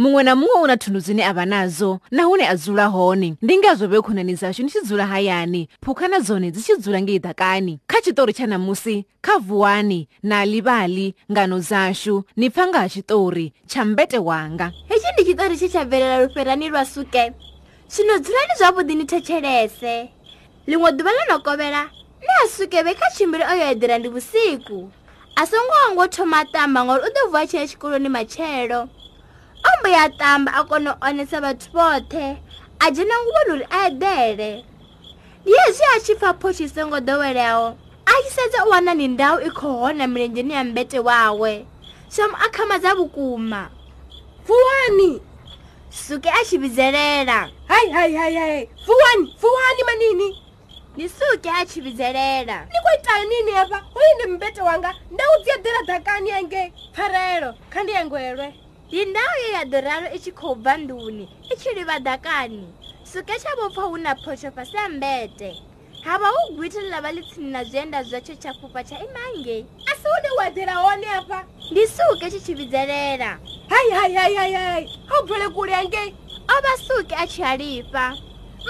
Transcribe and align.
muṅwe 0.00 0.22
na 0.22 0.34
muṅwe 0.36 0.62
una 0.62 0.76
thundu 0.76 1.00
dzine 1.00 1.24
a 1.26 1.32
vha 1.34 1.42
nazo 1.44 1.98
nahune 2.10 2.46
a 2.46 2.54
dzula 2.54 2.86
hone 2.94 3.34
ndi 3.42 3.58
ngazwo 3.58 3.86
vhe 3.90 3.98
khonani 4.00 4.34
dzashu 4.34 4.62
ni 4.62 4.70
tshi 4.70 4.78
dzula 4.86 5.06
hayani 5.10 5.68
phukha 5.84 6.06
na 6.08 6.18
dzone 6.22 6.50
dzi 6.50 6.60
tshi 6.62 6.74
dzula 6.78 6.98
ngei 7.02 7.18
ḓakani 7.18 7.74
kha 7.90 7.98
tshiṱori 8.02 8.32
tsha 8.32 8.46
ṋamusi 8.46 8.96
kha 9.26 9.34
vuwani 9.42 10.06
na 10.22 10.46
livali 10.46 11.14
ngano 11.32 11.56
dzashu 11.58 12.14
ni 12.38 12.46
pfa 12.50 12.62
nga 12.68 12.78
ha 12.80 12.86
tshiṱori 12.88 13.46
tsha 13.70 13.80
mbete 13.84 14.18
wanga 14.18 14.66
hetshi 14.88 15.08
ndi 15.12 15.22
tshiṱori 15.26 15.56
tshi 15.56 15.68
tsha 15.72 15.82
bvelela 15.84 16.16
luferani 16.22 16.66
lwa 16.70 16.84
suke 16.84 17.24
zwino 17.92 18.14
dzulani 18.22 18.54
zwavhuḓi 18.58 18.94
ni 18.96 19.04
thetshelese 19.10 19.94
ḽiṅwe 20.68 20.90
ḓuvha 20.96 21.10
ḽo 21.18 21.22
no 21.28 21.36
kovhela 21.46 21.82
ni 22.22 22.28
a 22.46 22.46
suke 22.54 22.78
vhe 22.86 22.94
kha 22.94 23.06
tshimbili 23.14 23.42
o 23.50 23.54
yo 23.60 23.66
eḓela 23.74 23.98
ndi 23.98 24.08
vhusiku 24.14 24.78
a 25.34 25.42
songo 25.50 25.82
ngo 25.92 26.04
thoma 26.14 26.38
tamba 26.52 26.80
ngori 26.84 27.02
u 27.02 27.10
ḓo 27.16 27.22
vuwa 27.30 27.46
tshiya 27.48 27.66
tshikoloni 27.66 28.08
matshelo 28.14 28.80
ombo 29.72 29.88
ya 29.88 30.08
tamba 30.08 30.52
a 30.54 30.62
kona 30.64 30.90
u 30.94 30.96
onesa 31.08 31.38
vhathu 31.44 31.68
vhoṱhe 31.76 32.26
a 32.84 32.90
dzhena 32.92 33.14
nguvhoni 33.22 33.50
uri 33.54 33.66
a 33.70 33.90
eḓele 33.90 34.50
ndi 35.44 35.52
hezwi 35.62 35.84
a 35.94 36.00
tshi 36.02 36.14
pfa 36.18 36.30
photshi 36.40 36.66
songo 36.74 36.98
ḓoweleaho 37.08 37.66
a 38.06 38.12
tshi 38.22 38.30
sedza 38.36 38.58
u 38.66 38.70
wana 38.72 38.92
ni 38.98 39.06
ndau 39.14 39.36
i 39.40 39.50
khou 39.58 39.74
hona 39.80 40.04
milenzheni 40.12 40.52
ya 40.58 40.62
mbete 40.68 40.98
wawe 41.08 41.52
somo 42.14 42.34
a 42.36 42.46
khamadza 42.54 42.90
vhukuma 42.98 43.62
fuwani 44.46 45.10
suke 46.04 46.30
a 46.30 46.40
tshi 46.46 46.56
vhidzelela 46.62 47.38
hai 47.70 47.86
hai 47.96 48.12
hai 48.20 48.34
hai 48.40 48.56
fuwani 48.86 49.24
fuwani 49.40 49.82
manini 49.88 50.28
ni 50.96 51.04
suke 51.16 51.50
a 51.50 51.66
tshi 51.68 51.78
vhidzelela 51.84 52.56
ni 52.72 52.78
kho 52.84 52.90
ita 53.00 53.14
nini 53.30 53.50
hafha 53.58 53.78
hoyi 53.94 54.10
ndi 54.16 54.26
mbete 54.34 54.60
wanga 54.68 54.90
ndau 55.14 55.34
dzi 55.42 55.50
eḓela 55.56 55.82
dakani 55.90 56.28
yange 56.34 56.62
pfarelo 56.94 57.50
kha 57.72 57.78
ndi 57.82 57.92
yangwelwe 57.96 58.48
yindhawu 58.90 59.36
ye 59.44 59.48
yadoraro 59.52 60.06
exikhoba 60.16 60.72
nduni 60.80 61.24
exilivadakani 61.50 62.66
suke 63.10 63.32
xa 63.42 63.50
vopfa 63.58 63.84
wu 63.90 63.98
na 63.98 64.14
phoxofa 64.14 64.64
sambete 64.64 65.50
hava 66.04 66.28
wu 66.34 66.56
gwita 66.56 66.80
lava 66.82 67.12
litshini 67.12 67.50
na 67.52 67.64
byenda 67.64 68.02
bya 68.04 68.20
cho 68.20 68.32
xa 68.42 68.54
fupa 68.54 68.80
xa 68.84 68.96
imange 68.96 69.66
a 69.86 69.92
si 70.00 70.06
wu 70.08 70.16
ni 70.22 70.30
wadzela 70.38 70.80
wone 70.84 71.06
apa 71.18 71.44
ndi 71.70 71.86
suke 71.88 72.30
xixividzelela 72.30 73.38
hayi 73.68 73.90
hayi 73.90 74.14
hayi 74.14 74.36
hayi 74.36 74.54
hayi 74.54 74.88
a 75.08 75.20
wu 75.20 75.28
phele 75.28 75.48
kulenge 75.48 76.14
o 76.48 76.54
va 76.62 76.76
suke 76.88 77.12
a 77.14 77.26
xhalifa 77.26 78.16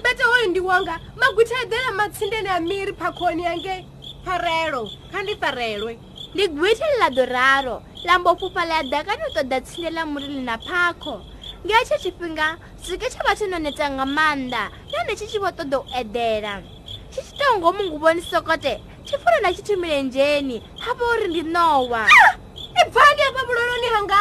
mbete 0.00 0.24
woyi 0.24 0.46
ndiwanga 0.48 1.00
magwita 1.16 1.58
yedela 1.58 1.90
matshindeni 1.92 2.46
ya 2.48 2.60
miri 2.60 2.92
phakhoni 2.94 3.42
yange 3.42 3.86
farelo 4.24 4.90
kha 5.12 5.22
ndi 5.22 5.36
farelwe 5.36 5.98
ndi 6.34 6.48
gwita 6.48 6.86
liladoraro 6.94 7.82
lambo 8.04 8.34
pfupfa 8.34 8.64
laya 8.64 8.82
daka 8.82 9.16
ni 9.16 9.22
u 9.28 9.32
toda 9.34 9.60
tshinela 9.60 10.06
murili 10.06 10.40
na 10.42 10.58
phakho 10.58 11.20
ngeetsho 11.66 11.98
tshifhinga 12.00 12.46
zwike 12.84 13.06
tsho 13.12 13.18
vha 13.26 13.34
tsho 13.36 13.46
no 13.50 13.58
neta 13.58 13.86
nga 13.92 14.04
maanḓa 14.06 14.62
nahone 14.90 15.12
tshi 15.16 15.26
tshi 15.28 15.38
vho 15.42 15.50
ṱoḓa 15.58 15.78
u 15.80 15.84
edela 16.00 16.54
tshi 17.10 17.20
tshi 17.22 17.32
tou 17.38 17.52
ngo 17.58 17.68
munguvoni 17.76 18.22
sokote 18.30 18.74
tshipfuro 19.04 19.36
na 19.42 19.50
tshithu 19.52 19.74
milenzheni 19.82 20.56
ha 20.82 20.90
vha 20.98 21.04
uri 21.12 21.26
ndi 21.28 21.42
nowa 21.54 22.02
i 22.56 22.82
bvange 22.92 23.22
hafha 23.28 23.44
vhuloloni 23.46 23.88
hanga 23.94 24.20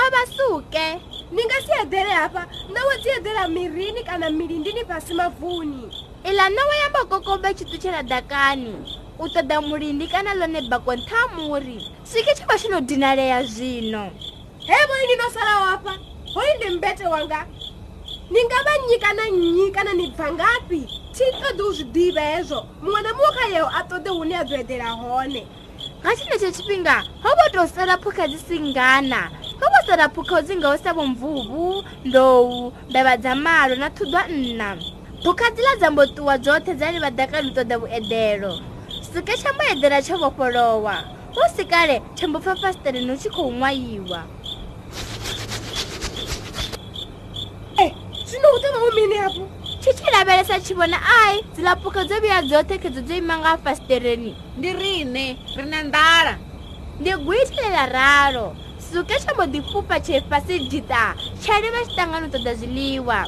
o 0.00 0.02
vha 0.12 0.22
suke 0.36 0.86
ni 1.30 1.42
nga 1.46 1.58
si 1.64 1.72
edele 1.82 2.10
hafha 2.20 2.42
nowa 2.74 2.94
dzi 3.00 3.08
edela 3.18 3.48
mirini 3.48 4.02
kana 4.02 4.30
milindini 4.30 4.82
fhasi 4.84 5.14
mavuni 5.14 5.86
iḽa 6.26 6.46
nowa 6.56 6.74
yamba 6.82 7.00
kokombe 7.06 7.54
tshituthela 7.54 8.02
dakani 8.02 8.74
u 9.20 9.24
ṱoḓa 9.34 9.58
mulindi 9.68 10.06
kana 10.12 10.32
ḽone 10.40 10.60
bakonthamuri 10.70 11.78
swike 12.10 12.32
tshi 12.34 12.44
kho 12.48 12.56
tshi 12.58 12.68
no 12.72 12.78
dinalea 12.88 13.38
zwino 13.52 14.04
he 14.68 14.76
voi 14.88 15.02
ndi 15.04 15.14
no 15.20 15.26
sala 15.36 15.52
wafha 15.64 15.92
hoyi 16.32 16.52
ndi 16.56 16.68
mbete 16.76 17.04
wanga 17.12 17.40
ni 18.32 18.40
nga 18.46 18.58
vha 18.66 18.74
nnyi 18.80 18.96
kana 19.04 19.22
nnyi 19.30 19.66
kana 19.76 19.92
ni 19.98 20.06
bva 20.14 20.26
ngafhi 20.34 20.80
thi 21.14 21.24
ṱoḓi 21.40 21.60
u 21.60 21.70
zwi 21.76 21.86
ḓivha 21.94 22.24
hezwo 22.32 22.58
muṅwe 22.82 23.00
na 23.04 23.10
muṅwe 23.18 23.30
kha 23.36 23.46
yeho 23.54 23.68
a 23.68 23.80
ṱoḓe 23.90 24.08
hune 24.16 24.34
a 24.40 24.44
ḓo 24.48 24.54
eḓela 24.62 24.88
hone 25.00 25.40
nga 26.00 26.10
tshenetsho 26.16 26.50
tshifhinga 26.54 26.94
ho 27.22 27.30
vho 27.38 27.46
tou 27.54 27.66
sala 27.74 27.94
phukha 28.02 28.24
dzi 28.30 28.38
singana 28.48 29.20
ho 29.60 29.64
vho 29.72 29.80
sala 29.88 30.06
phukha 30.14 30.36
dzi 30.44 30.54
ngaho 30.58 30.76
sa 30.84 30.90
vho 30.96 31.04
mvuvu 31.12 31.66
ndowu 32.08 32.50
mbeva 32.90 33.14
dza 33.22 33.34
malo 33.46 33.74
na 33.82 33.88
thudwa 33.96 34.22
nna 34.32 34.68
phukha 35.22 35.46
dzi 35.52 35.60
ḽa 35.66 35.72
dza 35.78 35.88
mbo 35.92 36.02
ṱuwa 36.16 36.34
dzoṱhe 36.44 36.72
dza 36.78 36.88
ni 36.92 36.98
vha 37.04 37.10
ḓakani 37.18 37.48
u 37.52 37.52
ṱoḓa 37.56 37.76
vhuedelo 37.84 38.52
sike 39.12 39.34
tsha 39.36 39.52
mbo 39.52 39.62
eḓela 39.74 39.98
tsho 40.02 40.14
vhofholowa 40.18 40.94
hu 41.34 41.42
si 41.56 41.64
kale 41.64 41.98
thembo 42.16 42.38
pfa 42.38 42.54
fasiṱere 42.62 43.00
ni 43.04 43.10
u 43.12 43.16
tshi 43.18 43.28
khou 43.34 43.50
ṅwayiwa 43.50 44.20
e 47.78 47.82
eh, 47.84 47.90
zwino 48.30 48.48
u 48.54 48.60
tovha 48.62 48.78
u 48.86 48.90
mini 48.94 49.16
yapo 49.18 49.42
tshi 49.80 49.90
tshi 49.98 50.10
lavhelesa 50.14 50.60
tshi 50.60 50.74
vhona 50.78 50.98
ai 51.26 51.42
dzilapuke 51.54 52.04
dzo 52.06 52.20
vhuya 52.22 52.42
dzoṱhe 52.46 52.78
khedzo 52.82 53.00
dzo 53.02 53.14
ima 53.18 53.36
nga 53.42 53.56
fasitereni 53.64 54.30
ndi 54.58 54.70
rine 54.78 55.26
ri 55.56 55.64
na 55.66 55.82
ndala 55.82 56.38
ndi 57.00 57.10
gwitilela 57.24 57.86
ralo 57.86 58.54
suke 58.78 59.16
tsha 59.18 59.34
mbo 59.34 59.42
ḓi 59.44 59.60
pfupa 59.62 60.00
tshefasi 60.00 60.58
dita 60.70 61.14
tsha 61.42 61.54
livha 61.60 61.80
tshiṱangano 61.84 62.26
ṱoḓa 62.32 62.52
zwiḽiwa 62.62 63.18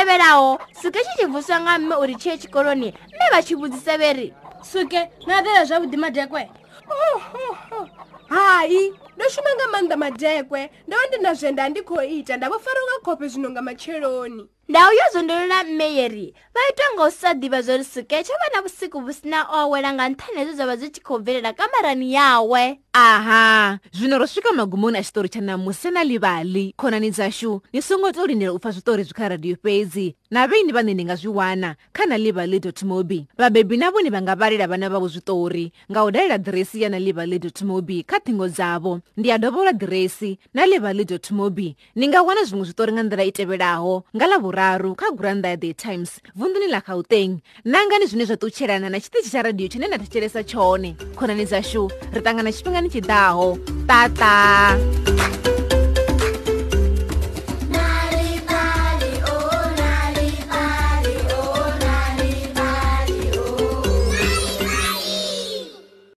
tevelaho 0.00 0.58
suke 0.82 0.92
tshi 1.02 1.12
tshi 1.16 1.26
vhuswa 1.30 1.56
nga 1.60 1.72
mme 1.78 1.94
uri 2.02 2.14
tshiye 2.20 2.34
tshikoloni 2.40 2.88
mme 3.14 3.24
vha 3.32 3.40
tshi 3.44 3.54
vhudzisa 3.58 3.94
veri 4.02 4.26
suke 4.70 5.00
na 5.26 5.34
a 5.38 5.42
ḓela 5.44 5.62
zwavhuḓi 5.68 5.96
madekwe 6.04 6.42
oh, 7.00 7.18
oh, 7.34 7.58
oh 7.78 7.86
hayi 8.30 8.94
ndo 9.16 9.28
shuma 9.28 9.50
nga 9.54 9.66
maanḓa 9.74 9.96
madekwe 9.98 10.70
ndo 10.86 10.96
vha 10.96 11.06
ndi 11.08 11.18
na 11.22 11.34
zwe 11.34 11.52
nda 11.52 11.68
ndi 11.68 11.82
khou 11.82 12.00
ita 12.00 12.36
nda 12.36 12.48
vho 12.48 12.58
fariwa 12.58 12.86
nga 12.96 13.04
khophe 13.04 13.28
zwino 13.28 13.50
nga 13.50 13.62
matsheloni 13.62 14.46
ndau 14.68 14.92
yo 14.92 15.04
zondolola 15.12 15.64
meyeri 15.64 16.30
vha 16.54 16.60
itwa 16.70 16.86
nga 16.94 17.04
u 17.04 17.10
sa 17.10 17.34
ḓivha 17.34 17.62
zwori 17.62 17.84
sike 17.84 18.22
tsho 18.22 18.32
vha 18.32 18.48
na 18.54 18.62
vhusiku 18.62 19.00
vhu 19.02 19.12
si 19.12 19.28
na 19.28 19.44
owela 19.50 19.92
nga 19.92 20.08
nṱhani 20.08 20.36
hezwo 20.38 20.54
zwa 20.56 20.66
vha 20.66 20.76
zwi 20.76 20.88
tshi 20.90 21.00
khou 21.02 21.18
bvelela 21.18 21.52
kamarani 21.52 22.14
yawe 22.14 22.64
aha 22.92 23.78
zwino 23.92 24.18
ro 24.18 24.26
swika 24.26 24.52
magumoni 24.52 24.98
a 24.98 25.02
tshitori 25.02 25.28
tsha 25.28 25.40
namusi 25.40 25.90
na 25.90 26.00
livali 26.04 26.72
khonani 26.78 27.10
dzashu 27.10 27.60
ni 27.72 27.82
songo 27.82 28.12
to 28.14 28.24
lindela 28.26 28.54
u 28.56 28.62
pfa 28.62 28.70
zwitori 28.70 29.02
zwi 29.04 29.12
kha 29.14 29.28
radio 29.28 29.56
fhedzi 29.62 30.14
na 30.30 30.46
vheini 30.46 30.72
vhane 30.72 30.94
ni 30.94 31.04
nga 31.04 31.16
zwi 31.18 31.28
wana 31.28 31.74
kha 31.92 32.06
na 32.06 32.16
livali 32.18 32.62
mobi 32.86 33.26
vhabebi 33.36 33.76
navho 33.76 34.00
ni 34.00 34.08
vha 34.10 34.22
nga 34.22 34.34
vhalela 34.38 34.66
vhana 34.70 34.88
vhavho 34.88 35.08
zwitori 35.08 35.72
nga 35.92 36.04
u 36.04 36.10
dalela 36.10 36.38
diresi 36.38 36.82
ya 36.82 36.88
na 36.88 36.98
livali 36.98 37.42
mobi 37.66 38.02
kha 38.06 38.19
ṱhingo 38.24 38.46
dzavho 38.48 39.00
ndi 39.18 39.30
a 39.32 39.38
dovhola 39.38 39.72
diresi 39.72 40.36
na 40.54 40.64
livali 40.64 41.04
dot 41.04 41.30
mobi 41.32 41.74
ni 41.96 42.06
nga 42.08 42.22
wana 42.22 42.44
zwiṅwe 42.44 42.64
zwitori 42.68 42.92
nga 42.92 43.04
nḓila 43.06 43.24
i 43.24 43.32
tevhelaho 43.32 43.94
nga 44.16 44.24
ḽa 44.30 44.36
vhuraru 44.42 44.90
kha 45.00 45.08
guranda 45.18 45.48
ya 45.52 45.56
the 45.56 45.72
times 45.74 46.20
vunduni 46.38 46.68
ḽa 46.72 46.80
gauteng 46.86 47.40
nangani 47.64 48.06
zwine 48.10 48.24
zwa 48.28 48.36
ṱutshelana 48.36 48.88
na 48.90 48.98
tshiṱitshi 49.00 49.30
tsha 49.30 49.42
radio 49.44 49.68
tshine 49.68 49.86
na 49.88 49.96
thetshelesa 50.02 50.40
tshone 50.44 50.90
khonani 51.18 51.44
dzashu 51.48 51.82
ri 52.12 52.20
ṱangana 52.24 52.50
tshifhingani 52.52 52.88
tshiḓaho 52.92 53.48
tata 53.88 54.34
Thank 55.40 55.58
you. 55.58 55.59